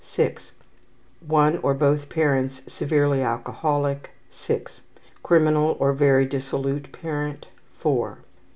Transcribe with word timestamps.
6 0.03 0.51
One 1.27 1.59
or 1.59 1.75
both 1.75 2.09
parents 2.09 2.63
severely 2.65 3.21
alcoholic............ 3.21 4.09
.6 4.31 4.79
Criminal 5.21 5.77
or 5.79 5.93
very 5.93 6.25
dissolute 6.25 6.91
parent..... 6.91 7.45